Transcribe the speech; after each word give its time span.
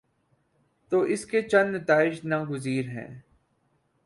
تو 0.89 1.01
اس 1.01 1.25
کے 1.25 1.41
چند 1.41 1.75
نتائج 1.75 2.19
ناگزیر 2.23 2.85
ہیں۔ 2.85 3.19